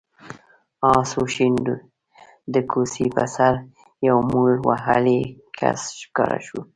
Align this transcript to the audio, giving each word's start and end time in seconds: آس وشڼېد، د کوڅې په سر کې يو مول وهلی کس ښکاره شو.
آس 0.95 1.09
وشڼېد، 1.19 1.67
د 2.53 2.55
کوڅې 2.71 3.05
په 3.15 3.23
سر 3.35 3.53
کې 3.63 4.03
يو 4.07 4.17
مول 4.29 4.53
وهلی 4.67 5.21
کس 5.57 5.81
ښکاره 6.01 6.39
شو. 6.45 6.59